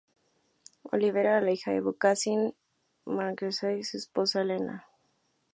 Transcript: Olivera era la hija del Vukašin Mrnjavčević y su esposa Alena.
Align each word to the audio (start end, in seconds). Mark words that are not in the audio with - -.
Olivera 0.91 1.29
era 1.37 1.41
la 1.41 1.51
hija 1.51 1.69
del 1.75 1.83
Vukašin 1.87 2.41
Mrnjavčević 3.05 3.79
y 3.83 3.89
su 3.91 3.97
esposa 4.03 4.41
Alena. 4.47 4.83